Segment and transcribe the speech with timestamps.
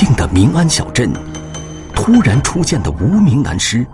[0.00, 1.12] 静的民安小镇，
[1.94, 3.86] 突然出现的无名男尸。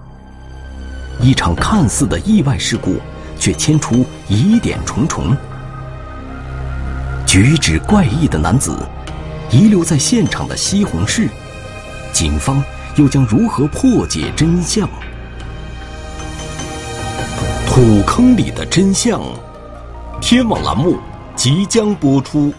[1.21, 2.94] 一场看似的意外事故，
[3.41, 5.37] 却牵出疑点重重。
[7.27, 8.79] 举止怪异的男子，
[9.50, 11.29] 遗留在现场的西红柿，
[12.12, 12.62] 警方
[12.95, 14.88] 又将如何破解真相？
[17.66, 19.20] 土坑里的真相，
[20.20, 21.00] 天网栏目
[21.34, 22.54] 即将播出。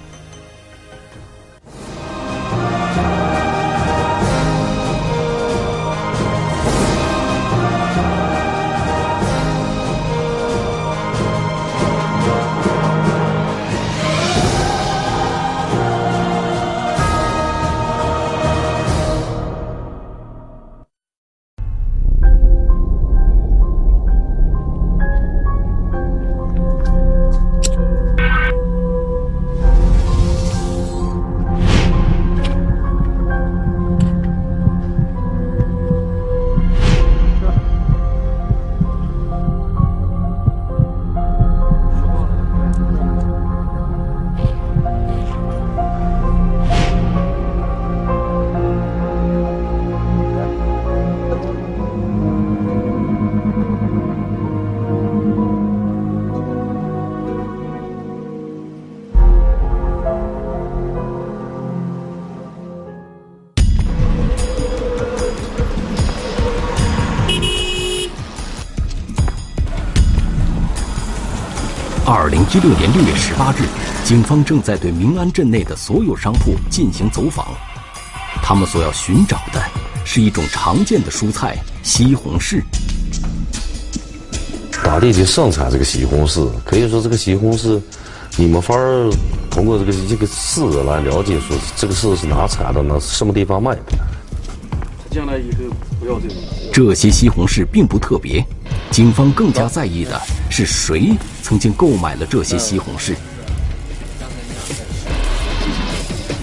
[72.58, 73.68] 一六年六月十八日，
[74.04, 77.46] 警方正在对明安镇内的所有商铺进行走访。
[78.42, 79.62] 他们所要寻找的
[80.04, 82.64] 是一种常见的蔬菜——西红柿。
[84.84, 87.80] 当地就盛产这个西红柿，可以说这个西红柿，
[88.38, 89.08] 你没法儿
[89.52, 93.82] 通过这个这个柿子来了解说这个柿子是哪产的，那什么地方卖的。
[95.12, 96.38] 将来以后不要这种。
[96.74, 98.44] 这些西红柿并不特别，
[98.92, 100.20] 警方更加在意的
[100.50, 101.12] 是谁
[101.44, 103.14] 曾经购买了这些西红柿。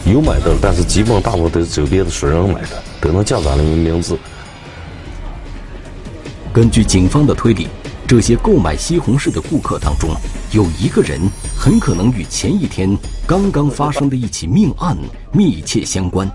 [0.07, 4.17] 有买的，但是基本大部分都是周边的熟人买的，都能叫咱的名字。
[6.53, 7.67] 根据警方的推理，
[8.07, 10.11] 这些购买西红柿的顾客当中，
[10.53, 11.21] 有一个人
[11.57, 14.97] 很可能与前一天刚刚发生的一起命案
[15.33, 16.31] 密切相关。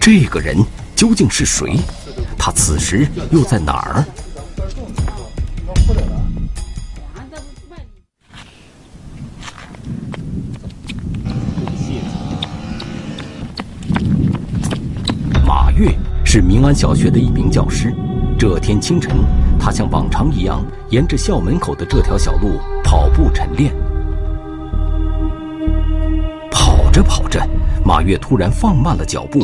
[0.00, 0.56] 这个人
[0.96, 1.78] 究竟是谁？
[2.38, 4.04] 他此时又在哪儿？
[15.80, 15.90] 月
[16.26, 17.94] 是明安小学的一名教师。
[18.38, 19.16] 这天清晨，
[19.58, 23.72] 他像往常一样，沿着校门口的这条小路跑步晨练。
[26.50, 27.40] 跑着跑着，
[27.82, 29.40] 马月突然放慢了脚步。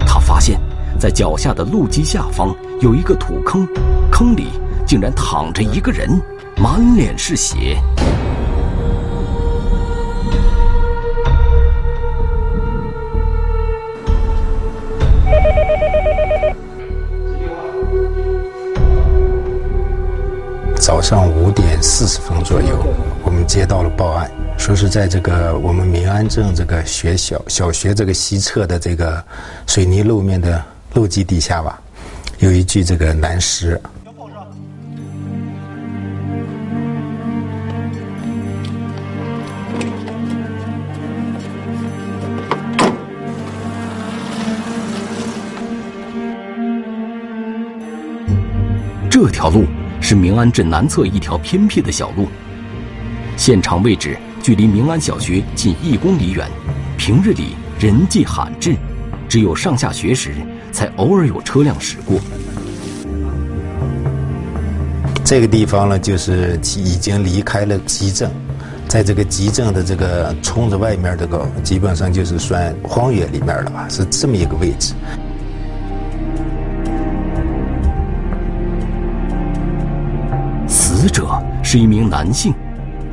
[0.00, 0.60] 他发现，
[0.98, 3.64] 在脚下的路基下方有一个土坑，
[4.10, 4.48] 坑里
[4.84, 6.20] 竟然躺着一个人，
[6.56, 7.80] 满脸是血。
[20.86, 22.86] 早上五点四十分左右，
[23.24, 29.20] 我们接到了报案，说是在这个我们民安镇这个学校小学这个西侧的这个
[29.66, 30.64] 水泥路面的
[30.94, 31.82] 路基底下吧，
[32.38, 33.80] 有一具这个男尸。
[49.10, 49.64] 这条路。
[50.08, 52.28] 是明安镇南侧一条偏僻的小路，
[53.36, 56.48] 现场位置距离明安小学近一公里远，
[56.96, 58.76] 平日里人迹罕至，
[59.28, 60.30] 只有上下学时
[60.70, 62.20] 才偶尔有车辆驶过。
[65.24, 68.30] 这个地方呢，就是已经离开了集镇，
[68.86, 74.94] 在这个集镇的这个村子外面，这个基本上就是算荒野里面了吧，是这么一个位置。
[81.06, 82.52] 死者是一名男性，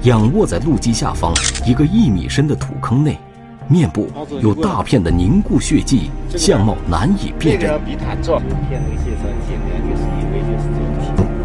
[0.01, 1.31] 仰卧在路基下方
[1.63, 3.15] 一个一米深的土坑内，
[3.67, 4.09] 面部
[4.41, 7.79] 有大片的凝固血迹，相貌难以辨认。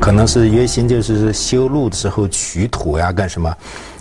[0.01, 3.55] 可能是原先就是修路的时候取土呀，干什么？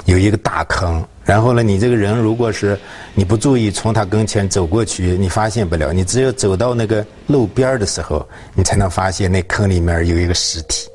[0.05, 2.79] 有一个大坑，然后呢，你这个人如果是
[3.13, 5.91] 你不注意从他跟前走过去，你发现不了。
[5.91, 10.87] 你只有走到那个路边的时候，你才能发现那坑里面有一个尸体。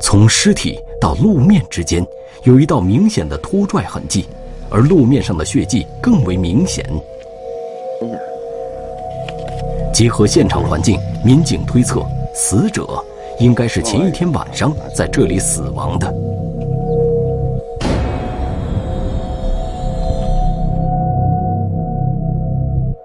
[0.00, 2.04] 从尸体到路面之间
[2.44, 4.26] 有一道明显的拖拽痕迹，
[4.70, 6.84] 而路面上的血迹更为明显。
[9.92, 12.00] 结合现场环境，民警推测，
[12.32, 12.86] 死者
[13.40, 16.14] 应该是前一天晚上在这里死亡的。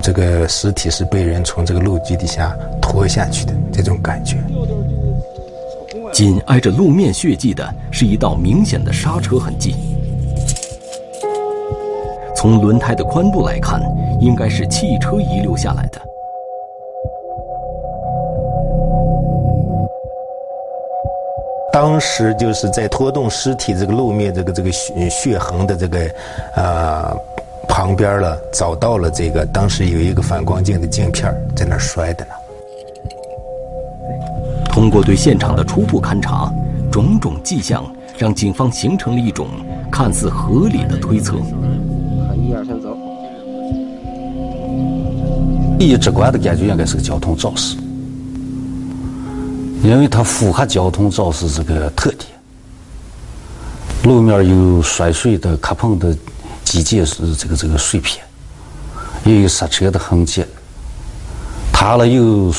[0.03, 4.37] 这个尸体是被人从这个路基底下拖下去的，这种感觉。
[6.13, 9.75] 紧挨着路面血迹的是一道明显的刹车痕迹。
[12.35, 13.81] 从轮胎的宽度来看，
[14.21, 15.99] 应该是汽车遗留下来的。
[21.71, 25.99] 当时就是在拖动尸体这个路面这个这个血血痕的这个，
[26.55, 27.17] 呃。
[27.65, 32.31] 旁边了，找到了这个，当时有一个反光镜的镜片在那摔的呢。
[34.73, 36.51] 通过对现场的初步勘查，
[36.91, 37.85] 种种迹象
[38.17, 39.47] 让警方形成了一种
[39.91, 41.33] 看似合理的推测。
[41.33, 42.97] 看一二三，走。
[45.77, 47.77] 第一直观的感觉应该是个交通肇事，
[49.83, 52.25] 因为它符合交通肇事这个特点。
[54.05, 56.17] 路面有摔碎的、磕碰的。
[56.63, 58.25] 机件是这个这个碎片，
[59.25, 60.43] 也有刹车的痕迹，
[61.71, 62.51] 塌了有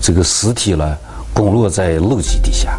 [0.00, 0.98] 这个尸体了，
[1.34, 2.78] 滚落在路基底下。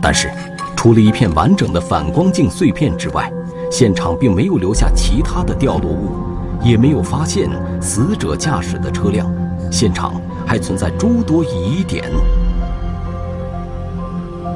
[0.00, 0.30] 但是，
[0.76, 3.32] 除了一片完整的反光镜碎片之外，
[3.70, 6.12] 现场并没有留下其他的掉落物，
[6.62, 7.50] 也没有发现
[7.80, 9.26] 死者驾驶的车辆，
[9.70, 12.04] 现场还存在诸多疑点。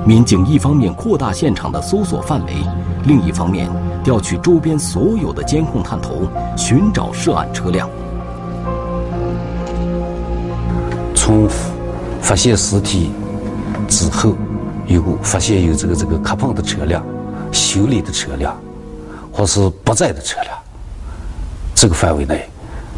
[0.07, 2.53] 民警一方面扩大现场的搜索范围，
[3.05, 3.69] 另一方面。
[4.05, 6.23] 调取周边所有的监控探头，
[6.57, 7.91] 寻找涉案车辆。
[11.15, 11.47] 从
[12.21, 13.11] 发现尸体
[13.89, 14.35] 之后，
[14.87, 17.05] 有发现有这个这个磕碰的车辆、
[17.53, 18.57] 修理的车辆，
[19.33, 20.57] 或是不在的车辆，
[21.75, 22.49] 这个范围内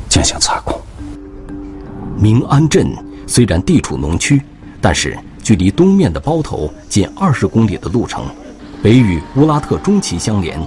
[0.08, 0.80] 进行查控。
[2.16, 2.92] 明安镇
[3.26, 4.42] 虽然地处农区，
[4.80, 8.24] 但是距离东面的包头近二十公里的路程，
[8.82, 10.60] 北与乌拉特中旗相连。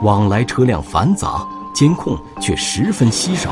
[0.00, 1.44] 往来车辆繁杂，
[1.74, 3.50] 监控却十分稀少。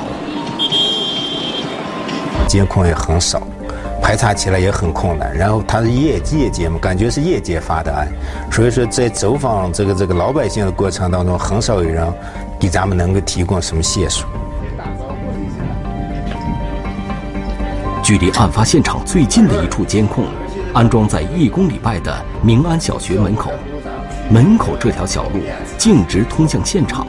[2.46, 3.42] 监控也很少，
[4.06, 5.36] 排查起来也很困难。
[5.36, 8.06] 然后它是夜夜间嘛，感觉是夜间发的案，
[8.52, 12.06] 所以说在走访这个这个老百姓的过程当中，很少有人
[12.56, 14.24] 给咱们能够提供什么线索。
[18.00, 20.26] 距离案发现场最近的一处监控，
[20.72, 23.50] 安装在一公里外的明安小学门口。
[24.30, 25.40] 门口这条小路
[25.76, 27.08] 径直通向现场，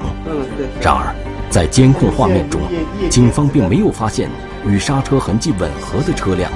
[0.81, 1.13] 然而，
[1.51, 2.59] 在监控画面中，
[3.07, 4.31] 警方并没有发现
[4.65, 6.51] 与刹车痕迹吻合的车辆。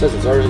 [0.00, 0.44] 这是这儿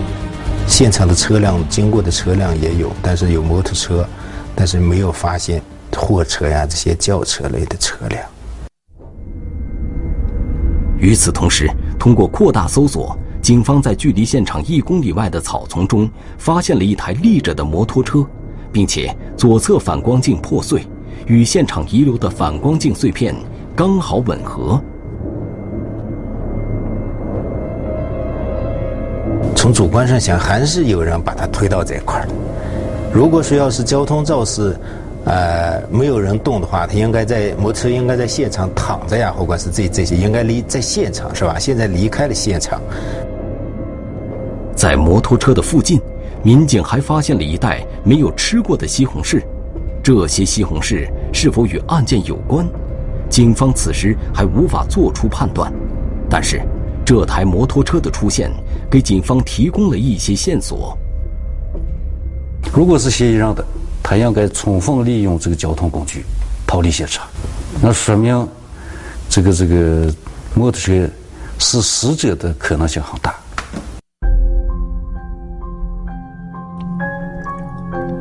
[0.66, 4.06] 现场的车辆经过的车辆也有，但是有摩托车，
[4.54, 5.62] 但是没有发现
[5.94, 8.22] 货车呀这些轿车类的车辆。
[10.98, 16.08] 与此同时，通过扩大搜索，警方在距离现场一公里外的草丛中
[16.38, 18.26] 发现了一台立着的摩托车。
[18.72, 20.82] 并且左侧反光镜破碎，
[21.26, 23.36] 与现场遗留的反光镜碎片
[23.76, 24.82] 刚好吻合。
[29.62, 32.34] 从主观上想，还是有人把它推到这块儿的
[33.14, 34.76] 如果说要是交通肇事，
[35.24, 41.60] 呃，没有人动的话，他应该在摩托车应该在现场躺着呀，或者是这这些应该离在现场是吧？
[41.60, 42.82] 现在离开了现场，
[44.74, 46.00] 在摩托车的附近。
[46.42, 49.40] 民警还发现了一袋没有吃过的西红柿，
[50.02, 52.66] 这些西红柿是否与案件有关？
[53.30, 55.72] 警方此时还无法做出判断。
[56.28, 56.60] 但是，
[57.04, 58.50] 这台摩托车的出现
[58.90, 60.96] 给警方提供了一些线索。
[62.72, 63.64] 如果是嫌疑人的，
[64.02, 66.24] 他应该充分利用这个交通工具
[66.66, 67.26] 逃离现场，
[67.82, 68.48] 那说明
[69.28, 70.12] 这个这个
[70.54, 71.08] 摩托车
[71.58, 73.34] 是死者的可能性很大。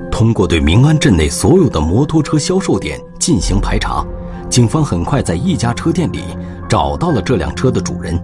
[0.10, 4.06] 通过对明安镇内所有的摩托车销售点进行排查，
[4.50, 6.24] 警方很快在一家车店里
[6.70, 8.22] 找到了这辆车的主人。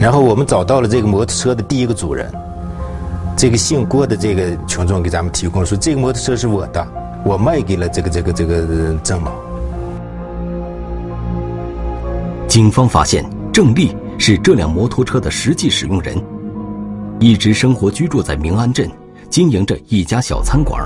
[0.00, 2.32] 然后我们找到了这个摩托车的第一个主人，
[3.36, 6.86] 这个姓郭的这个群众给咱们提供说，这个摩托车是我的，
[7.22, 9.30] 我卖给了这个这个这个郑某。
[12.48, 16.16] 警方发现郑丽是这辆摩托车的实际使用人。
[17.18, 18.90] 一直生活居住在明安镇，
[19.28, 20.82] 经营着一家小餐馆。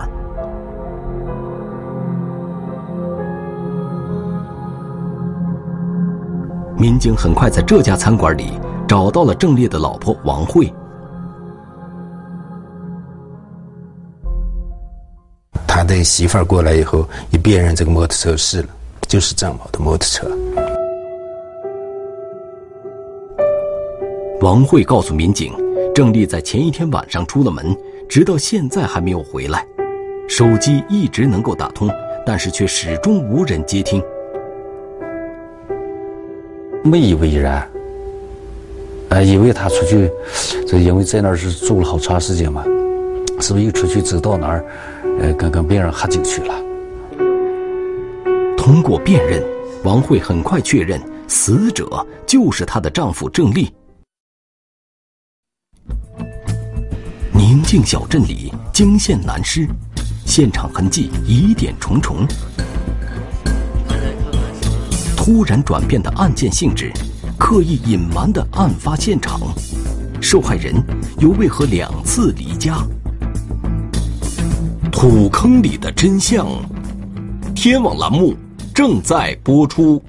[6.76, 8.59] 民警很快在这家餐馆里
[8.95, 10.73] 找到了郑烈的老婆王慧。
[15.67, 18.69] 他他的媳妇儿过来以后，一辨认这个摩托车是了，
[19.09, 20.31] 就是郑某的摩托车。
[24.41, 25.53] 王慧告诉民警，
[25.95, 27.77] 郑丽在前一天晚上出了门，
[28.09, 29.67] 直到现在还没有回来，
[30.29, 31.91] 手机一直能够打通，
[32.25, 34.03] 但是却始终无人接听。
[36.85, 37.69] 没以为然，
[39.14, 40.11] 呃，以为他出去，
[40.66, 42.64] 这因为在那儿是住了好长时间嘛，
[43.40, 44.64] 是不是又出去走到哪儿，
[45.21, 46.52] 呃，跟跟别人喝酒去了？
[48.59, 49.40] 通过辨认，
[49.85, 53.73] 王慧很快确认死者就是她的丈夫郑丽。
[57.33, 59.64] 宁静小镇里惊现男尸，
[60.26, 62.26] 现场痕迹疑点重重。
[65.16, 66.92] 突然转变的案件性质，
[67.47, 69.39] 刻意隐瞒的案发现场，
[70.19, 70.75] 受害人
[71.19, 72.79] 又为何两次离家？
[74.91, 76.49] 土坑里的真相，
[77.55, 78.35] 天网栏目
[78.75, 80.03] 正在播出。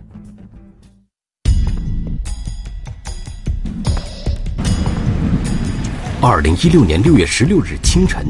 [6.21, 8.25] 二零一六年六月十六日清晨，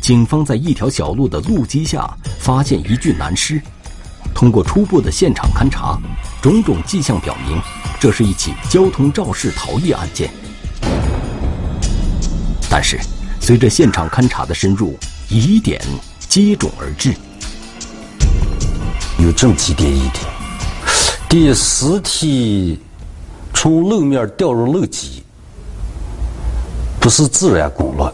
[0.00, 2.08] 警方在一条小路的路基下
[2.38, 3.60] 发现一具男尸。
[4.34, 5.98] 通过初步的现场勘查，
[6.42, 7.58] 种种迹象表明，
[7.98, 10.30] 这是一起交通肇事逃逸案件。
[12.68, 12.98] 但是，
[13.40, 14.98] 随着现场勘查的深入，
[15.30, 15.80] 疑点
[16.28, 17.14] 接踵而至。
[19.18, 20.24] 有这么几点疑点：
[21.28, 22.78] 第一，尸体
[23.54, 25.22] 从路面掉入路基，
[27.00, 28.12] 不是自然滚落，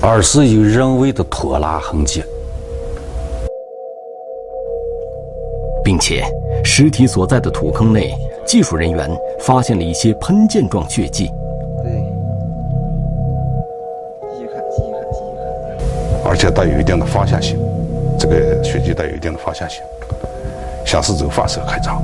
[0.00, 2.22] 而是有人为的拖拉痕迹。
[5.88, 6.22] 并且，
[6.62, 8.14] 尸体所在的土坑内，
[8.44, 11.30] 技术人员发现了一些喷溅状血迹。
[11.82, 11.90] 对。
[16.26, 17.58] 而且带有一定的方向性，
[18.18, 19.80] 这个血迹带有一定的方向性，
[20.84, 22.02] 像是走发射开张。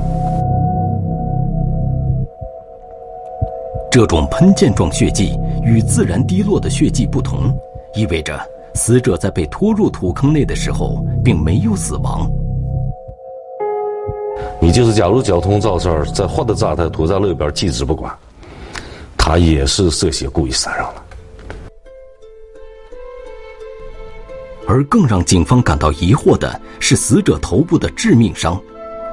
[3.91, 7.55] 这种喷溅状血迹与自然滴落的血迹不同，
[7.93, 8.35] 意味着
[8.73, 12.27] 死者在被拖入土坑内的时候并没有死亡。
[14.61, 18.11] 你就是，假如交通肇事，在活的状态拖在路边，记之不管，
[19.17, 21.03] 他也是涉嫌故意杀人了。
[24.67, 28.59] 而更让警方感到疑惑的是，死者头部的致命伤，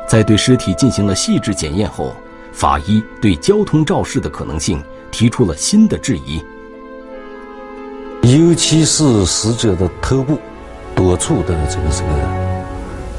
[0.09, 2.13] 在对尸体进行了细致检验后，
[2.53, 6.43] 法医对交通肇事的可能性提出了新的质疑。
[8.23, 10.39] 尤其是死者的头部
[10.95, 12.11] 多处的这个这个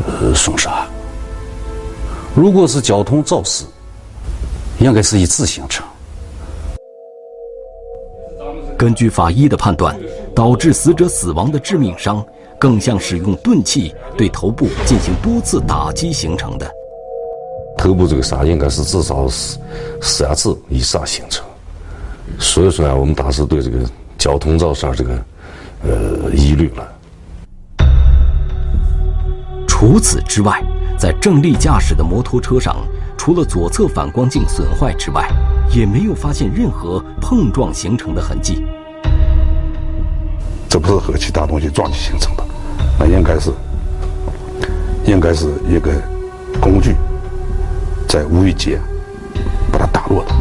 [0.08, 0.74] 呃损伤。
[2.36, 3.64] 如果是交通肇事，
[4.80, 5.86] 应该是一次形成。
[8.76, 9.96] 根据法医的判断，
[10.34, 12.26] 导致死者死亡的致命伤，
[12.60, 16.70] 更像使用钝器对头部进行多次打击形成的。
[17.78, 19.60] 头部这个伤应该是至少是
[20.02, 21.46] 三次以上形成，
[22.40, 23.78] 所以说呢，我们当时对这个
[24.18, 25.24] 交通肇事这个
[25.84, 26.92] 呃疑虑了。
[29.68, 30.60] 除此之外。
[31.04, 32.78] 在郑丽驾驶的摩托车上，
[33.18, 35.28] 除了左侧反光镜损坏之外，
[35.76, 38.66] 也没有发现任何碰撞形成的痕迹。
[40.70, 42.46] 这不是和其他东西撞击形成的，
[42.98, 43.52] 那应该是，
[45.04, 45.92] 应该是一个
[46.62, 46.96] 工具
[48.08, 48.80] 在无意间
[49.74, 50.32] 把它打落的。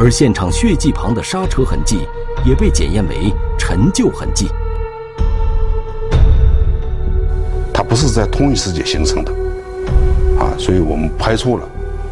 [0.00, 2.08] 而现场血迹旁的刹车痕迹
[2.42, 4.48] 也被检验为陈旧痕迹。
[7.96, 9.32] 不是在同一时间形成的，
[10.38, 11.66] 啊，所以我们排除了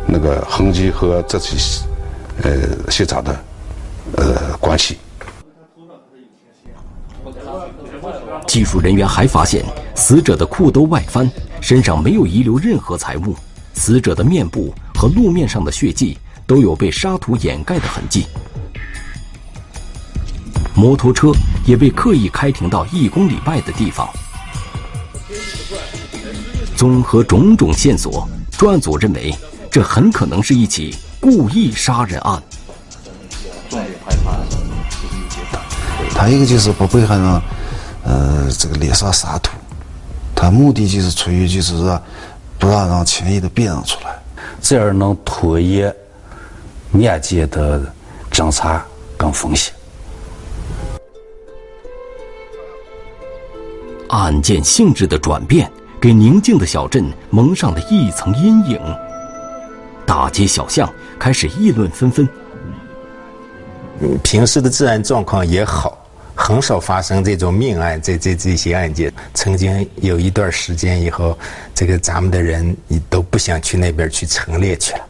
[0.06, 1.84] 那个痕迹和这起
[2.42, 2.50] 呃
[2.90, 3.38] 现场的
[4.16, 4.96] 呃关系。
[8.46, 9.62] 技术人员还发现，
[9.94, 13.36] 死者的裤兜外翻，身上没有遗留任何财物，
[13.74, 18.24] 死者的面部和路面上的血迹都有被沙土掩盖的痕迹，
[20.74, 21.30] 摩托车
[21.66, 24.08] 也被刻意开停到一公里外的地方。
[26.84, 29.34] 综合种种线索，专案组认为，
[29.70, 32.42] 这很可能是一起故意杀人案。
[36.10, 37.42] 他一个就是不被害人，
[38.02, 39.50] 呃，这个脸上撒土，
[40.36, 41.98] 他目的就是出于就是说，
[42.58, 44.22] 不让让轻易的辨认出来，
[44.60, 45.90] 这样能拖延
[47.02, 47.80] 案件的
[48.30, 48.84] 侦查
[49.16, 49.72] 跟风险。
[54.10, 55.72] 案件性质的转变。
[56.04, 58.78] 给宁静的小镇蒙上了一层阴影，
[60.04, 60.86] 大街小巷
[61.18, 62.28] 开始议论纷纷。
[64.22, 65.96] 平时的治安状况也好，
[66.34, 69.10] 很少发生这种命案，这这这些案件。
[69.32, 71.38] 曾经有一段时间以后，
[71.74, 75.00] 这个咱们的人你都不想去那边去陈列去了。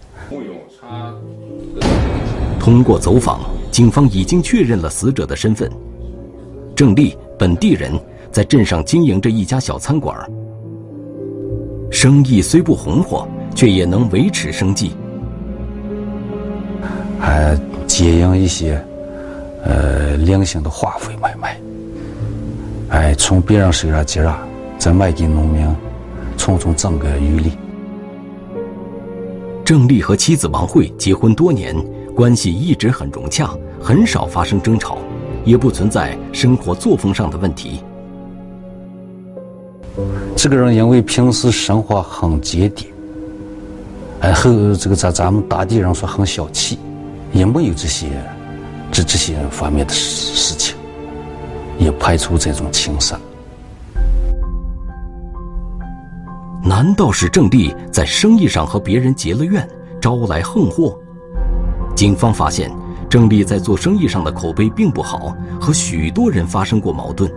[2.61, 3.41] 通过走访，
[3.73, 5.69] 警方已经确认了死者的身份。
[6.77, 10.17] 郑丽，本地人，在镇上经营着一家小餐馆，
[11.91, 14.93] 生意虽不红火，却也能维持生计。
[17.19, 18.83] 还接应一些，
[19.63, 21.59] 呃，零星的化肥买卖。
[22.91, 24.39] 哎，从别人手上接了，
[24.79, 25.67] 再卖给农民，
[26.37, 27.53] 从中挣个余利。
[29.65, 31.75] 郑丽和妻子王慧结婚多年，
[32.15, 33.51] 关系一直很融洽，
[33.81, 34.99] 很少发生争吵，
[35.45, 37.81] 也不存在生活作风上的问题。
[40.45, 42.87] 这个人因为平时生活很节俭，
[44.21, 46.79] 然，后这个在咱们当地人说很小气。
[47.33, 48.09] 也没有这些，
[48.93, 50.77] 这这些方面的事事情，
[51.79, 53.19] 也排除这种情杀。
[56.63, 59.67] 难道是郑丽在生意上和别人结了怨，
[59.99, 60.95] 招来横祸？
[61.97, 62.71] 警方发现，
[63.09, 67.33] 郑丽在做生意上的口碑并不好，和许多人发生过矛盾，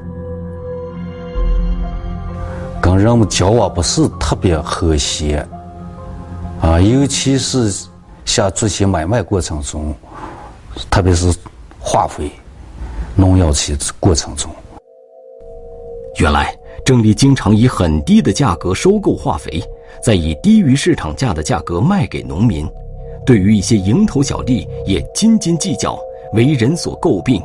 [2.95, 5.45] 跟人们交往不是特别和谐，
[6.61, 7.87] 啊，尤其是。
[8.25, 9.95] 像这些买卖过程中，
[10.91, 11.33] 特别是
[11.79, 12.29] 化肥、
[13.15, 14.51] 农药期过程中，
[16.19, 16.53] 原来
[16.83, 19.63] 郑丽经常以很低的价格收购化肥，
[20.03, 22.69] 再以低于市场价的价格卖给农民。
[23.25, 25.97] 对于一些蝇头小利，也斤斤计较，
[26.33, 27.41] 为人所诟病。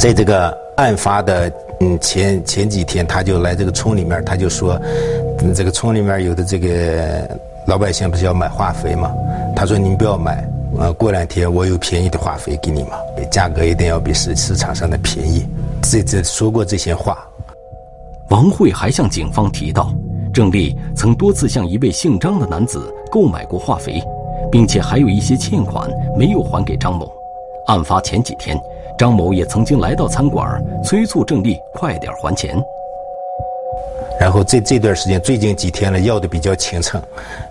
[0.00, 1.48] 在这个案发的
[1.80, 4.80] 嗯前前几天，他就来这个村里面，他就说，
[5.54, 7.38] 这个村里面有的这个。
[7.66, 9.12] 老百姓不是要买化肥吗？
[9.54, 10.42] 他说：“您不要买，
[10.78, 12.96] 呃，过两天我有便宜的化肥给你嘛，
[13.30, 15.46] 价格一定要比市市场上的便宜。”
[15.82, 17.18] 这这说过这些话。
[18.30, 19.92] 王慧还向警方提到，
[20.32, 24.02] 郑丽曾多次向一位姓张的男子购买过化肥，
[24.50, 27.12] 并且还有一些欠款没有还给张某。
[27.66, 28.58] 案发前几天，
[29.00, 32.54] 张某也曾经来到餐馆催促郑丽快点还钱。
[34.20, 37.00] 然后这这段时间，最近几天了，要的比较勤诚，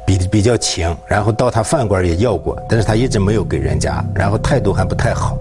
[0.06, 0.88] 比比较勤。
[1.08, 5.36] 然后到他饭馆也要过，但是他一直没有给人家，然后态度还不太好。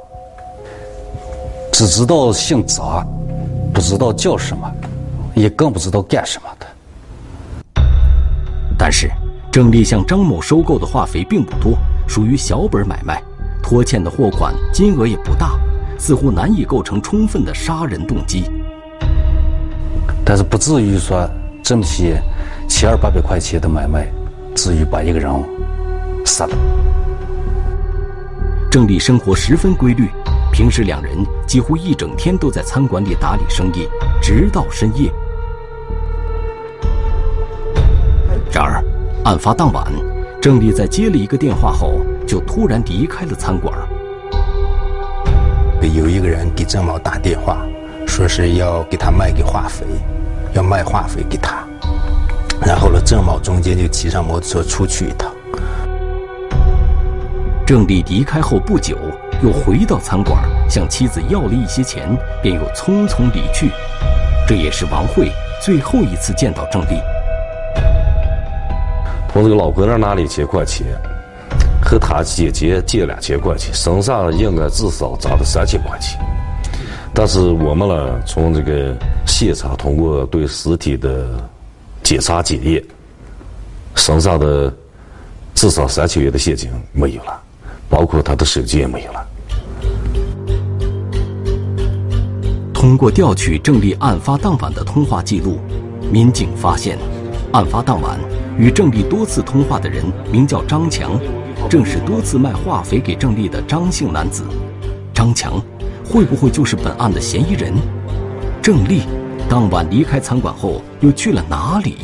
[1.73, 3.07] 只知道姓张，
[3.75, 4.66] 不知道叫什么，
[5.35, 7.83] 也更不知道干什么的。
[8.79, 9.11] 但是
[9.53, 11.75] 郑丽向张某收购的化肥并不多，
[12.09, 13.23] 属于小本买卖，
[13.62, 15.51] 拖欠的货款金额也不大，
[15.99, 18.45] 似乎难以构成充分的杀人动机。
[20.25, 21.29] 但是不至于说
[21.63, 22.23] 这么些
[22.69, 24.09] 七二八百块钱的买卖，
[24.55, 25.31] 至于把一个人
[26.25, 26.57] 杀了。
[28.71, 30.09] 郑丽生活十分规律，
[30.53, 33.89] 平时两人几乎一整天都在餐馆里打理生意，
[34.21, 35.11] 直到深夜。
[38.53, 38.85] 然而，
[39.25, 39.91] 案发当晚，
[40.41, 43.79] 郑丽在接了一个电话后，就突然离开了餐馆。
[45.87, 47.59] 有一个人给郑某打电话，
[48.07, 49.87] 说是要给他卖给化肥。
[50.55, 51.62] 要卖化肥给他，
[52.62, 55.31] 然后呢，郑某中间就骑上摩托车出去一趟。
[57.67, 58.97] 郑丽离开后不久，
[59.43, 62.09] 又回到餐馆，向妻子要了一些钱，
[62.43, 63.71] 便又匆匆离去。
[64.49, 66.99] 这也是王慧最后一次见到郑丽。
[69.31, 70.87] 从这个老哥那拿了一千块钱，
[71.88, 76.20] 和他姐姐借两千块钱，身上应该至少砸了三千块钱。
[77.14, 78.94] 但是我们呢，从这个
[79.27, 81.27] 现场通过对尸体的
[82.03, 82.85] 检查检验，
[83.94, 84.70] 身上的
[85.55, 87.40] 至少三千元的现金没有了，
[87.88, 89.27] 包括他的手机也没有了。
[92.74, 95.59] 通过调取郑丽案发当晚的通话记录，
[96.12, 96.98] 民警发现，
[97.51, 98.20] 案发当晚
[98.59, 101.18] 与郑丽多次通话的人名叫张强，
[101.69, 104.45] 正是多次卖化肥给郑丽的张姓男子。
[105.15, 105.63] 张强。
[106.11, 107.75] 会不会就是本案的嫌疑人？
[108.63, 109.03] 郑丽
[109.47, 111.97] 当晚离开餐馆后又去了哪里？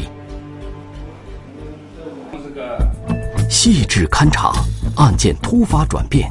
[3.49, 4.53] 细致勘查，
[4.97, 6.31] 案件突发转变。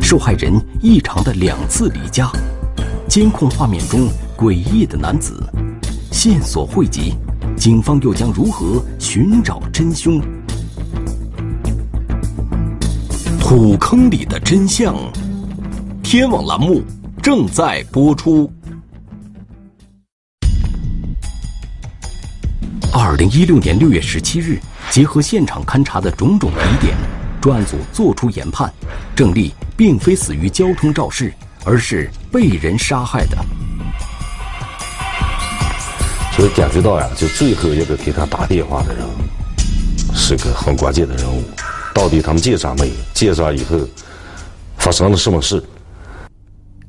[0.00, 2.28] 受害人异常的两次离家，
[3.08, 5.40] 监控画面中诡异的男子，
[6.10, 7.14] 线索汇集，
[7.56, 10.20] 警方又将如何寻找真凶？
[13.54, 14.96] 土坑里的真相。
[16.02, 16.82] 天网栏目
[17.22, 18.50] 正在播出。
[22.94, 26.96] 二零一六年六月十七日，结合现场勘查的种种疑点，
[27.42, 28.72] 专案组作出研判，
[29.14, 31.30] 郑丽并非死于交通肇事，
[31.62, 33.36] 而是被人杀害的。
[36.34, 39.06] 所以感觉到呀，就最后一个给他打电话的人，
[40.14, 41.44] 是个很关键的人物。
[41.94, 42.90] 到底他们见上没？
[43.12, 43.78] 见上以后
[44.76, 45.62] 发生了什么事？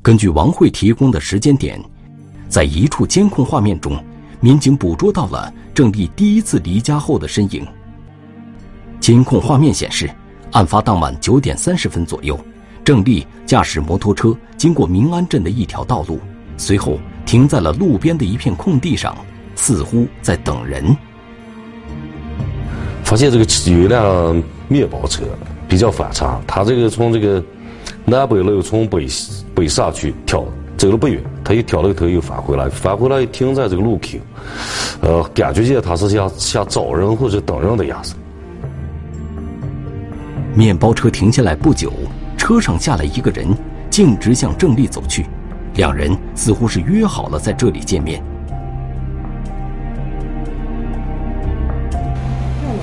[0.02, 1.80] 根据王慧提供的时间点，
[2.48, 4.02] 在一处监控画面中，
[4.40, 7.66] 民警捕捉到了郑丽第一次离家后的身影。
[9.00, 10.10] 监控画面显示，
[10.52, 12.38] 案发当晚九点三十分左右，
[12.84, 16.20] 郑丽驾驶摩托车经过民安镇的一条道路，
[16.56, 19.16] 随后停在了路边的一片空地上。
[19.56, 20.84] 似乎在等人。
[23.04, 25.22] 发现这个有一辆面包车
[25.68, 27.42] 比较反常，他这个从这个
[28.04, 29.06] 南北路从北
[29.54, 30.44] 北上去跳，
[30.76, 34.18] 走了不远，他又调了个头又返回来，返回来停在这个路口，
[35.00, 38.14] 呃，感觉见他是像像找人或者等人的样子。
[40.54, 41.92] 面包车停下来不久，
[42.36, 43.46] 车上下来一个人，
[43.90, 45.26] 径直向郑丽走去，
[45.74, 48.22] 两人似乎是约好了在这里见面。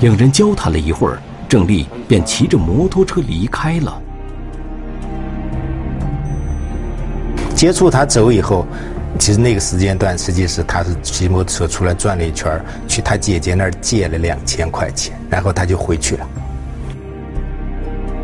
[0.00, 1.18] 两人交谈了一会儿，
[1.52, 4.00] 郑丽便骑着摩托车离开了。
[7.54, 8.66] 接触他走以后，
[9.18, 16.26] 其实那个时间段，实际是他是骑摩托车出来转了一圈，去他姐姐那儿借了两千块钱，然后他就回去了。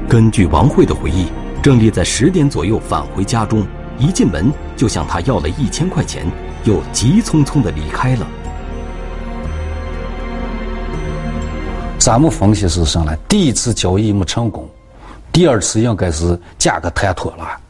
[0.08, 1.26] 根据王慧的回忆，
[1.62, 3.62] 郑丽在十点左右返回家中，
[3.98, 6.24] 一进门就向他要了一千块钱，
[6.64, 8.26] 又急匆匆的离开了。
[11.98, 13.16] 咱们分析是什么呢？
[13.28, 14.68] 第一次交易没成功，
[15.32, 17.60] 第二次应该是价格谈妥了，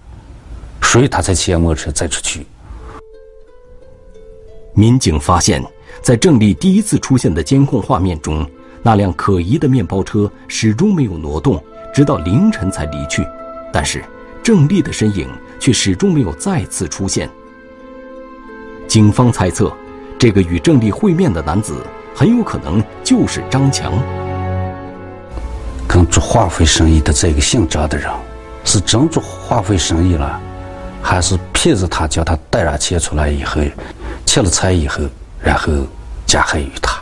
[0.83, 2.47] 所以他才骑摩托车再出去。
[4.75, 5.64] 民警发现，
[6.03, 8.49] 在郑丽第一次出现的监控画面中，
[8.83, 11.61] 那辆可疑的面包车始终没有挪动，
[11.93, 13.27] 直到凌晨才离去。
[13.73, 14.05] 但是，
[14.43, 15.27] 郑丽的身影
[15.59, 17.29] 却始终没有再次出现。
[18.87, 19.73] 警方猜测，
[20.19, 21.83] 这个与郑丽会面的男子
[22.14, 23.90] 很有可能就是张强。
[25.88, 28.07] 跟做化肥生意的这个姓张的人，
[28.64, 30.38] 是真做化肥生意了，
[31.01, 33.62] 还是骗着他叫他带上钱出来以后，
[34.27, 35.03] 切了财以后，
[35.40, 35.73] 然后
[36.27, 37.01] 加害于他？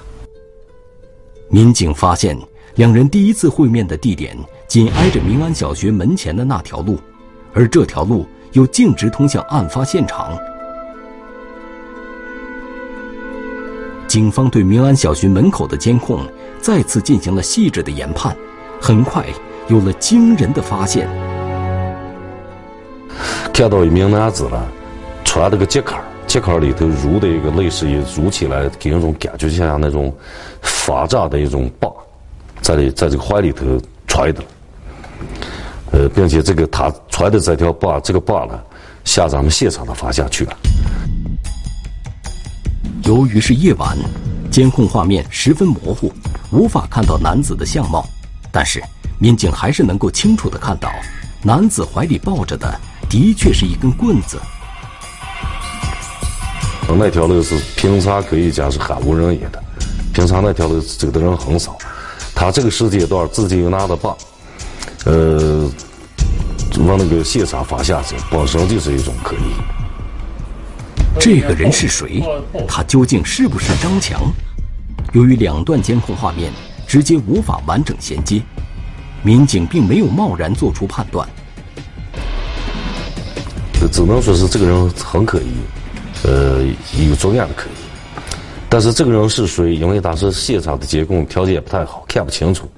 [1.51, 2.39] 民警发现，
[2.77, 4.37] 两人第一次会面的地点
[4.69, 7.01] 紧挨着民安小学门前的那条路，
[7.53, 10.39] 而这条路又径直通向案发现场。
[14.17, 16.27] 警方对民安小学门口的监控
[16.59, 18.35] 再次进行了细致的研判。
[18.81, 19.23] 很快
[19.69, 21.07] 有了惊人的发现，
[23.53, 24.67] 看到一名男子了，
[25.23, 25.95] 穿了个夹克，
[26.27, 30.11] 夹克里头撸的一个类似于撸起来给人一种感觉，就像那种
[30.63, 31.93] 发炸的一种棒，
[32.63, 33.67] 在里在这个怀里头
[34.07, 34.43] 揣的，
[35.93, 38.59] 呃，并且这个他揣的这条棒，这个棒呢，
[39.05, 40.57] 向咱们现场的方向去了。
[43.05, 43.97] 由于是夜晚，
[44.51, 46.13] 监控画面十分模糊，
[46.51, 48.07] 无法看到男子的相貌。
[48.51, 48.83] 但是，
[49.19, 50.91] 民警还是能够清楚的看到，
[51.43, 54.41] 男子怀里抱着的的确是一根棍子。
[56.89, 59.63] 那条路是平常可以讲是很无人烟的，
[60.13, 61.77] 平常那条路走的人很少。
[62.35, 64.17] 他这个时间段自己又拿着棒，
[65.05, 65.69] 呃，
[66.79, 69.76] 往那个现场方向走，本身就是一种可疑。
[71.19, 72.23] 这个人是谁？
[72.69, 74.21] 他究竟是不是张强？
[75.13, 76.53] 由于两段监控画面。
[76.89, 78.41] 直接无法完整衔接，
[79.25, 81.29] 民警并没有贸然做出判断。
[83.91, 85.51] 只能说是这个人很可疑，
[86.23, 86.65] 呃，
[87.09, 87.73] 有作案的可疑。
[88.69, 89.75] 但是这个人是谁？
[89.75, 92.71] 因为当时现场的监控条件不太好，看不清楚。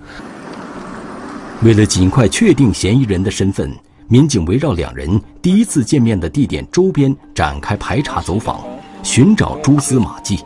[1.60, 3.70] 为了尽快确定嫌疑人的身份，
[4.10, 8.58] 民警围绕两人第一次见面的地点周边展开排查走访，
[9.02, 10.42] 寻找蛛丝马迹。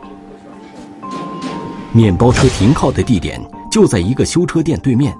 [1.93, 5.15] 面包车停靠的地点就在一个修车店对面，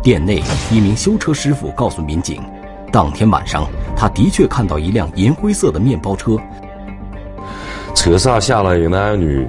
[0.00, 2.40] 店内一名修车师傅告诉民警，
[2.92, 6.36] 当天晚上他的确看到一辆银灰色的面包车，
[7.96, 9.44] 车上下来一男女，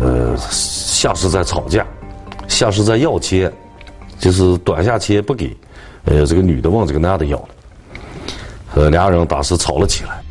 [0.00, 1.86] 呃，像是在吵架，
[2.48, 3.52] 像是在要钱，
[4.18, 5.56] 就是短下钱不给，
[6.04, 7.48] 呃，这个女的往这个男的要了，
[8.74, 10.22] 呃，俩人当时吵了起来，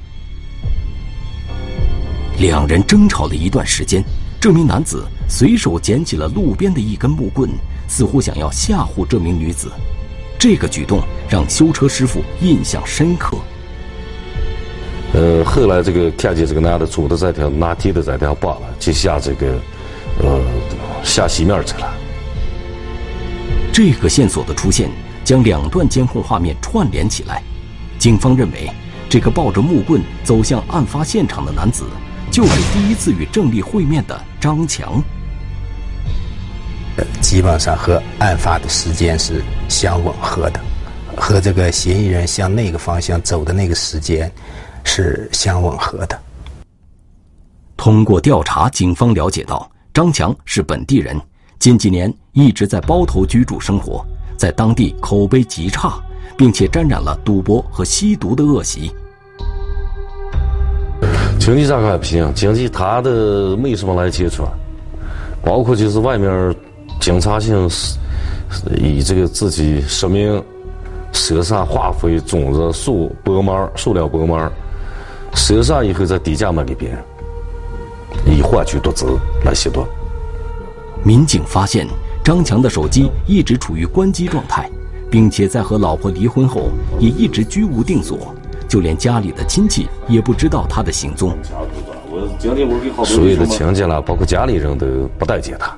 [2.40, 4.04] 两人争吵了一段时间。
[4.40, 7.50] 这名男子随手捡起了路边的一根木棍，
[7.88, 9.72] 似乎想要吓唬这名女子。
[10.40, 13.38] 这个举动让修车师傅印象深刻。
[15.14, 19.60] 呃，后来这个看见这个男的拄的这条拿铁的这条把了，就下这个
[20.24, 20.42] 呃
[21.04, 21.94] 下西面去了。
[23.72, 24.90] 这个线索的出现，
[25.24, 27.42] 将两段监控画面串联起来。
[27.98, 28.72] 警方认为，
[29.10, 31.86] 这个抱着木棍走向案发现场的男子，
[32.32, 35.02] 就是第一次与郑丽会面的张强。
[37.22, 40.60] 基本上和案发的时间是相吻合的，
[41.16, 44.32] 和这个嫌疑人向那个方向走的那个时间
[44.84, 46.20] 是相吻合的。
[47.78, 51.20] 通过调查，警方了解到张强是本地人，
[51.58, 54.06] 近几年一直在包头居住生活，
[54.42, 56.02] 在当地口碑极差，
[56.36, 58.92] 并且沾染了赌博和吸毒的恶习。
[61.40, 64.44] 经济上还不行，经济他的没什么来接触，
[65.46, 66.56] 包括就是外面。
[67.00, 67.68] 警察性
[68.78, 70.44] 以这个自己实名
[71.12, 74.52] 赊上化肥、种子、树薄膜、塑料薄膜，
[75.34, 76.98] 赊上以后再低价卖给别人，
[78.26, 79.06] 以换取毒资
[79.44, 79.84] 来吸毒。
[81.04, 81.88] 民警发现
[82.24, 84.70] 张强的手机一直处于关机状态，
[85.10, 88.36] 并且在和老婆离婚后也一直居无定所，
[88.68, 91.36] 就连家里的亲戚也不知道他的行踪。
[93.04, 94.86] 所有的亲戚了，包括家里人都
[95.18, 95.76] 不待见他。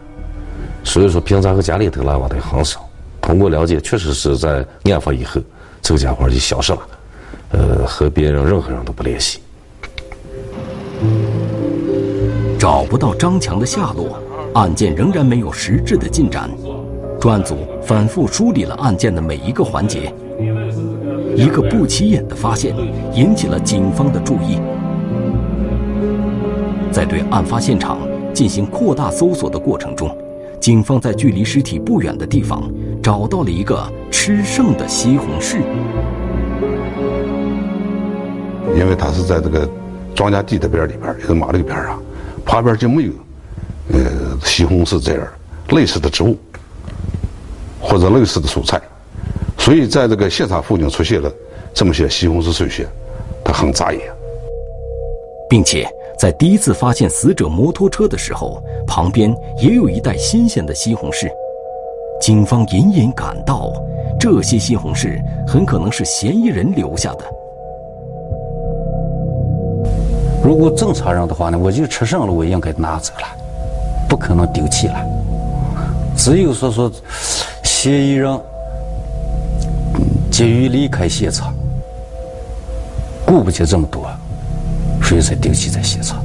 [0.84, 2.86] 所以说，平常和家里头来往的很少。
[3.22, 5.40] 通过了解，确实是在案发以后，
[5.82, 6.80] 这个家伙就消失了，
[7.52, 9.40] 呃，和别人任何人都不联系。
[12.60, 14.20] 找不到张强的下落，
[14.54, 16.50] 案件仍然没有实质的进展。
[17.20, 20.14] 专案组反复梳理了案件的每一个环节，
[21.36, 22.76] 一个不起眼的发现
[23.14, 24.60] 引起了警方的注意。
[26.92, 27.98] 在对案发现场
[28.34, 30.16] 进行扩大搜索的过程中。
[30.60, 35.58] 警方在距离尸体不远的地方找到了一个吃剩的西红柿，
[38.74, 39.70] 因为它是在这个
[40.16, 42.02] 庄稼地的边里边，也是马路边上，
[42.46, 43.12] 旁边就没有
[43.92, 44.00] 呃
[44.44, 45.28] 西红柿这样
[45.70, 46.38] 类似的植物
[47.82, 48.82] 或者类似的蔬菜，
[49.58, 51.32] 所以在这个现场附近出现了
[51.74, 52.88] 这么些西红柿碎屑，
[53.44, 54.02] 它很扎眼，
[55.50, 55.88] 并且。
[56.16, 61.28] 在第一次发现死者摩托车的时候，旁边也有一袋新鲜的西红柿。
[62.22, 63.74] 警方隐隐感到，
[64.18, 67.26] 这些西红柿很可能是嫌疑人留下的。
[70.42, 73.28] 如果正常人的话呢，我就吃剩了，我应该拿走了，
[74.08, 75.06] 不可能丢弃了。
[76.16, 76.92] 只有说说，
[77.64, 78.40] 嫌疑人
[80.32, 81.54] 急于离开现场，
[83.26, 84.08] 顾不及这么多。
[85.02, 86.24] 所以才丢弃在现场。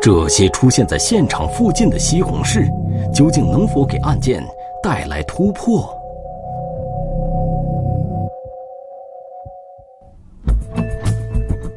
[0.00, 2.68] 这些出现在现场附近的西红柿，
[3.12, 4.44] 究竟能否给案件
[4.82, 5.88] 带来突破？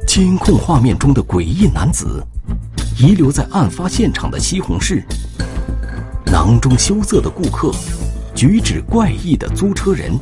[0.06, 2.22] 监控画面中的诡异男子，
[3.00, 5.04] 遗留在案发现场的西红柿，
[6.26, 7.72] 囊中羞涩的顾客，
[8.34, 10.18] 举止怪异的租车人，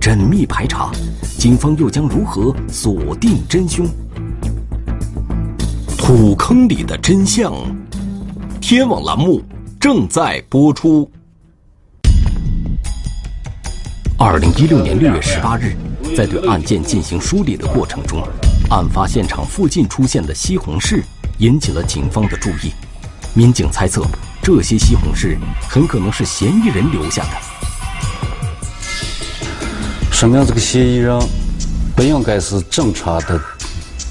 [0.00, 0.92] 缜密排查。
[1.38, 3.84] 警方又将如何锁定真凶？
[5.98, 7.52] 土坑里的真相，
[8.60, 9.42] 天网栏目
[9.80, 11.10] 正在播出。
[14.16, 15.74] 二零一六年六月十八日，
[16.16, 18.22] 在对案件进行梳理的过程中，
[18.70, 21.02] 案发现场附近出现的西红柿
[21.38, 22.72] 引起了警方的注意。
[23.34, 24.04] 民警猜测，
[24.42, 27.30] 这些西红柿很可能是嫌疑人留下的。
[30.10, 31.18] 说明这个嫌疑人
[31.96, 33.40] 不应该是正常的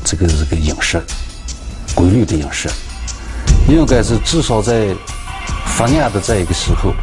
[0.03, 1.01] 这个这个饮食，
[1.95, 2.69] 规律的饮食，
[3.69, 4.93] 应该是至少在
[5.65, 6.93] 发案的这一个时候，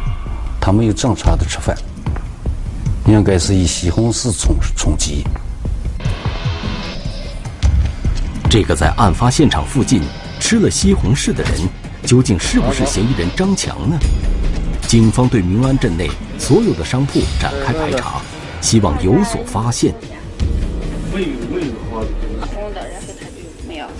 [0.59, 1.75] 他没有正常的吃饭，
[3.07, 5.25] 应该是以西红柿充充饥。
[8.49, 10.01] 这个在案发现场附近
[10.39, 11.53] 吃了西红柿的人，
[12.03, 13.95] 究竟是不是嫌疑人张强呢？
[14.87, 16.09] 警方对明安镇内
[16.39, 18.19] 所有的商铺展开排查。
[18.59, 19.93] 希望有所发现。
[21.13, 21.27] 没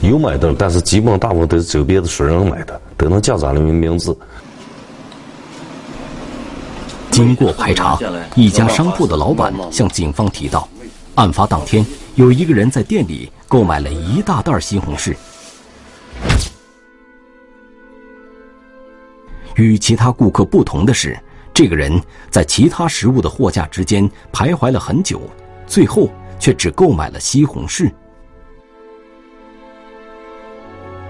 [0.10, 0.18] 有。
[0.18, 4.18] 买的，但是基本大部分都是周边的熟人买的，都能叫咱的名字。
[7.12, 8.00] 经过排查，
[8.36, 10.68] 一家商铺的老板向警方提到，
[11.16, 11.86] 案发当天
[12.20, 15.16] 有一个人在店里购买了一大袋西红柿。
[19.56, 21.18] 与其他顾客不同的是。
[21.54, 25.22] 这个人在其他食物的货架之间徘徊了很久，
[25.68, 27.92] 最后却只购买了西红柿。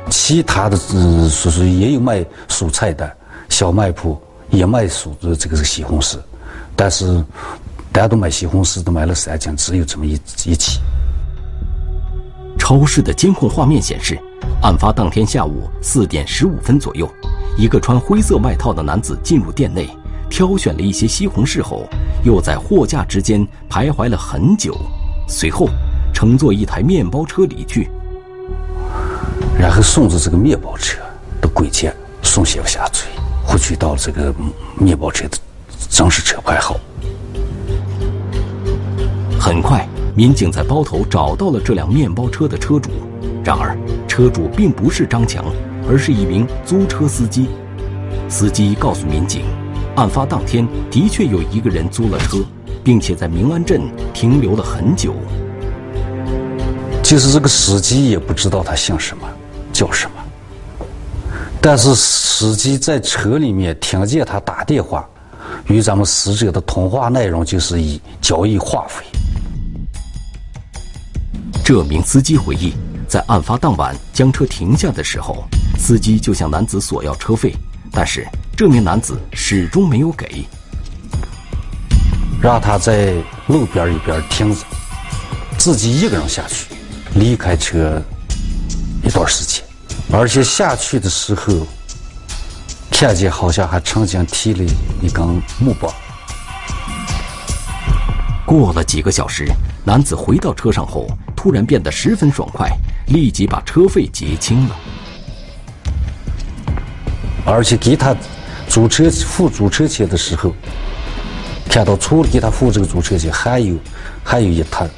[0.10, 3.16] 其他的，嗯，说是也有卖蔬菜的
[3.50, 4.20] 小卖铺，
[4.50, 6.18] 也卖蔬这个是西红柿，
[6.76, 7.24] 但是
[7.92, 10.14] 大家都买西红柿，都买了三斤，只有这么一
[10.46, 10.80] 一起。
[12.70, 14.16] 超市的监控画面显示，
[14.62, 17.10] 案发当天下午四点十五分左右，
[17.58, 19.90] 一个穿灰色外套的男子进入店内。
[20.30, 21.90] 挑选了一些西红柿后，
[22.24, 24.78] 又在货架之间徘徊了很久，
[25.28, 25.68] 随后
[26.14, 27.90] 乘坐一台面包车离去。
[29.58, 31.00] 然后顺着这个面包车
[31.42, 31.90] 的轨迹
[32.22, 33.08] 送媳妇下嘴，
[33.44, 34.32] 获取到了这个
[34.78, 35.36] 面包车的
[35.90, 36.80] 真实车牌号。
[39.40, 42.90] 很快，民警在包头找到了这辆面包车的车主，
[43.42, 43.74] 然而
[44.06, 45.46] 车主并不是张强，
[45.88, 47.48] 而是一名租车司机。
[48.28, 49.44] 司机告诉民警，
[49.96, 52.40] 案发当天的确有一个人租了车，
[52.84, 53.82] 并且在明安镇
[54.14, 55.14] 停留了很久。
[57.02, 59.24] 其实这个司机也不知道他姓什么。
[59.72, 60.86] 叫什么？
[61.62, 65.08] 但是司机在车里面听见他打电话，
[65.68, 69.06] 与咱们死者的通话内容就是以交易话费。
[71.70, 72.74] 这名司机回忆，
[73.08, 75.44] 在案发当晚将车停下的时候，
[75.78, 77.56] 司机就向男子索要车费，
[77.92, 78.28] 但是
[78.58, 80.48] 这名男子始终没有给，
[82.42, 83.14] 让他在
[83.46, 84.66] 路边一边停着，
[85.60, 86.74] 自己一个人下去，
[87.14, 88.02] 离开车
[89.04, 89.64] 一段时间。
[90.12, 91.54] 而且下去的时候，
[92.90, 94.64] 看见好像还曾经提了
[95.04, 95.24] 一根
[95.60, 95.94] 木棒。
[98.44, 99.46] 过了几个小时，
[99.86, 101.08] 男子回到车上后，
[101.42, 102.70] 突然变得十分爽快，
[103.08, 104.76] 立即把车费结清了。
[107.46, 108.14] 而且给他
[108.68, 110.54] 租车付租车钱的时候，
[111.70, 113.78] 看到除了给他付这个租车钱，还有
[114.22, 114.90] 还有一摊，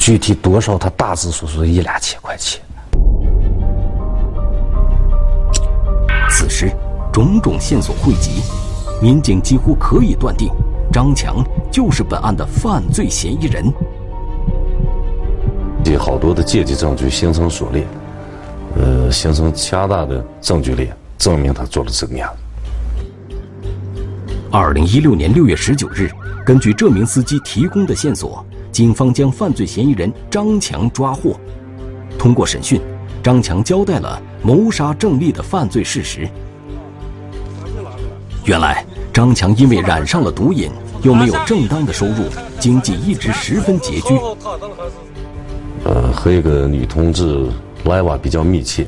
[0.00, 2.60] 具体多少他大致说是一两千块钱。
[6.28, 6.68] 此时，
[7.12, 8.42] 种种线索汇集，
[9.00, 10.50] 民警几乎可以断定，
[10.92, 11.36] 张强
[11.70, 13.72] 就是本案的犯罪嫌疑人。
[15.92, 17.86] 有好多的间接证据形成锁链，
[18.76, 22.30] 呃，形成强大的证据链，证明他做了这个案。
[24.50, 26.10] 二零一六年六月十九日，
[26.44, 31.38] 根据这名司机提供的线索，警方将犯罪嫌疑人张强抓获。
[32.18, 32.80] 通过审讯。
[33.22, 36.28] 张强交代了谋杀郑丽的犯罪事实。
[38.44, 40.70] 原来，张强因为染上了毒瘾，
[41.00, 42.28] 又没有正当的收入，
[42.60, 44.14] 经济一直十分拮据。
[45.84, 47.46] 呃，和一个女同志
[47.84, 48.86] 来往比较密切，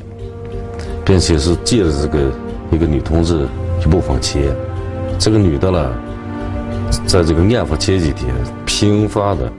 [1.05, 2.31] 并且是借了这个
[2.71, 3.47] 一个女同志
[3.83, 4.55] 一部分钱。
[5.19, 5.93] 这个女的呢，
[7.05, 8.33] 在这个案发前几天，
[8.65, 9.51] 频繁的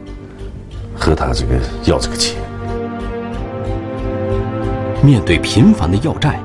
[0.96, 2.36] 和他这个要这个钱。
[5.00, 6.40] 面对频繁的要债，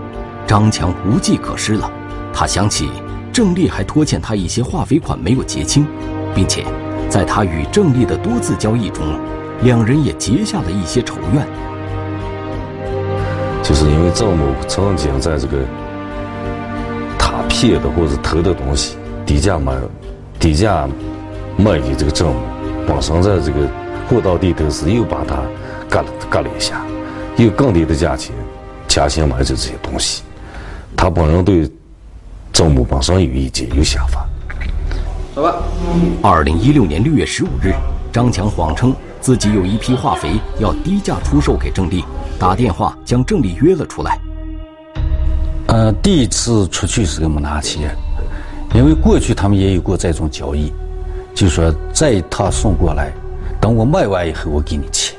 [0.46, 1.92] 张强无计可施了。
[2.32, 2.90] 他想起
[3.32, 5.88] 郑丽还拖欠他一些化肥款没有结清，
[6.36, 6.64] 并且
[7.10, 9.04] 在他与郑丽的多次交易中，
[9.62, 11.48] 两人也结下了一些仇怨。
[13.62, 15.60] 就是因为赵某曾经在这个
[17.18, 19.74] 他骗的或者偷的东西低价买，
[20.40, 20.88] 低价
[21.58, 22.42] 卖给这个郑某，
[22.88, 23.68] 本身在这个
[24.10, 25.38] 货到地头时又把他
[25.90, 26.82] 割了割了一下，
[27.38, 28.36] 用更低的价钱。
[28.90, 30.22] 强行买走这些东西，
[30.96, 31.68] 他本人对
[32.52, 34.24] 郑某本身有意见、有想法。
[35.34, 35.56] 走吧。
[36.22, 37.74] 二零一六年六月十五日，
[38.12, 42.04] 张强谎称自己有一批化肥要低价出售给郑丽，
[42.38, 44.20] 打电话将郑丽约了出来。
[45.68, 47.96] 呃，第一次出去时候没拿钱，
[48.76, 50.74] 因为过去他们也有过这种交易，
[51.34, 53.14] 就说这一趟送过来，
[53.62, 55.18] 等我卖完以后我给你钱，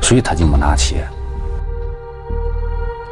[0.00, 1.06] 所以他就没拿钱。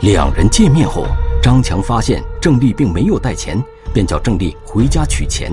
[0.01, 1.05] 两人见面后，
[1.43, 5.53] 张强发现郑丽并没有带钱，便叫郑丽回家取钱。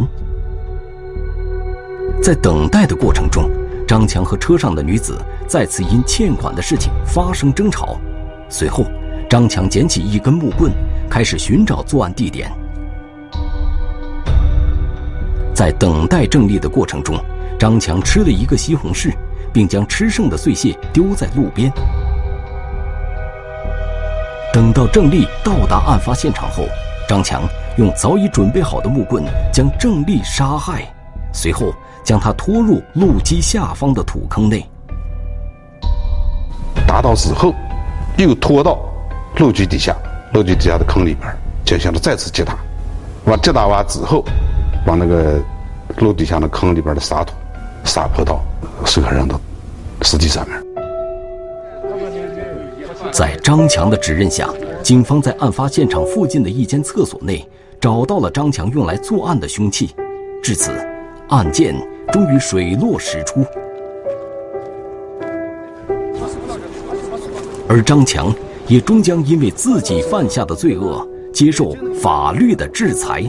[2.23, 3.49] 在等待的过程中，
[3.89, 7.97] 张强和车上的女子再次因欠款的事情发生争吵。
[8.47, 8.85] 随后，
[9.27, 10.71] 张强捡起一根木棍，
[11.09, 12.51] 开始寻找作案地点。
[15.55, 17.17] 在等待郑丽的过程中，
[17.57, 19.11] 张强吃了一个西红柿，
[19.51, 21.71] 并将吃剩的碎屑丢在路边。
[24.53, 26.67] 等到郑丽到达案发现场后，
[27.07, 27.41] 张强
[27.77, 30.83] 用早已准备好的木棍将郑丽杀害，
[31.33, 31.73] 随后
[32.09, 34.67] 将他拖入路基下方的土坑内。
[36.87, 37.53] 打倒之后，
[38.17, 38.79] 又拖到
[39.37, 39.95] 路基底下，
[40.33, 41.31] 路基底下的坑里边
[41.63, 42.57] 进行了再次击打。
[43.25, 44.25] 完击打完之后，
[44.83, 45.39] 把那个
[45.99, 47.35] 路底下的坑里边的沙土
[47.85, 48.43] 撒泼到
[48.87, 49.39] 受害人的
[50.01, 50.59] 尸体上面。
[53.11, 54.49] 在张强的指认下，
[54.81, 57.47] 警方在案发现场附近的一间厕所内
[57.79, 59.93] 找到了张强用来作案的凶器。
[60.41, 60.71] 至此，
[61.27, 61.75] 案件
[62.11, 63.45] 终于水落石出。
[67.67, 68.33] 而张强
[68.67, 73.23] 也终将因为自己犯下的罪恶接受法律的制裁。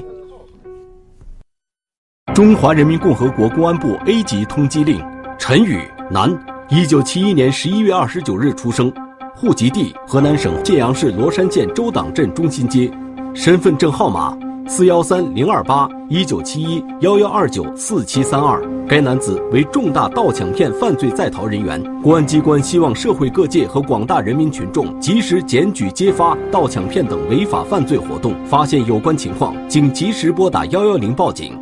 [2.35, 5.05] 中华人民共和国公安部 A 级通缉令：
[5.39, 6.33] 陈宇，男，
[6.70, 8.91] 一九七一年十一月二十九日出生，
[9.35, 12.91] 户籍地河南省建阳市罗山县周党镇中心街，
[13.35, 14.35] 身份证号码
[14.72, 18.62] 四幺三零二八一九七一幺幺二九四七三二。
[18.86, 31.58] 该男子为重大盗抢骗犯罪在逃人员，公安机关希望社会各界和广大人民群众及时检举揭发盗抢骗等违法犯罪活动，发现有关情况，请及时拨打幺幺零报警。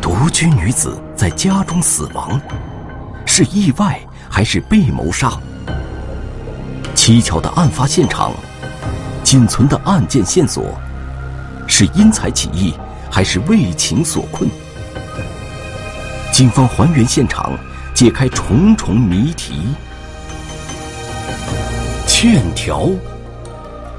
[0.00, 2.40] 独居女子在家中死亡，
[3.26, 4.00] 是意外
[4.30, 5.38] 还是被谋杀？
[6.94, 8.32] 蹊跷的案发现场，
[9.22, 10.64] 仅存的案件线索，
[11.68, 12.74] 是因财起意
[13.10, 14.50] 还是为情所困？
[16.32, 17.52] 警方还原现场，
[17.94, 19.54] 解开重重谜题。
[22.06, 22.88] 欠条，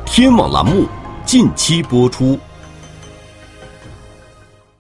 [0.06, 0.88] 天网栏目
[1.26, 2.38] 近期播出。